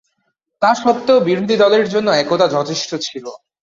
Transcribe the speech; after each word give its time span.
তা 0.61 0.69
সত্ত্বেও, 0.75 1.19
বিরোধী 1.19 1.55
দলের 1.57 1.85
জন্য 1.89 2.07
একতা 2.21 2.45
যথেষ্ট 2.47 2.89
ছিল। 3.05 3.25